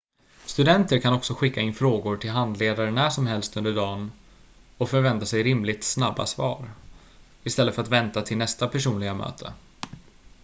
[0.45, 4.11] studenter kan också skicka in frågor till handledare när som helst under dagen
[4.77, 6.69] och förvänta sig rimligt snabba svar
[7.43, 9.53] istället för att vänta till nästa personliga möte